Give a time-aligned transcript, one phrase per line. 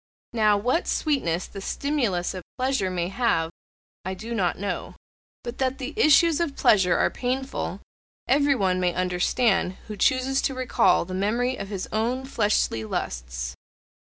[0.33, 3.51] Now, what sweetness the stimulus of pleasure may have
[4.03, 4.95] I do not know.
[5.43, 7.81] But that the issues of pleasure are painful
[8.27, 13.53] everyone may understand who chooses to recall the memory of his own fleshly lusts.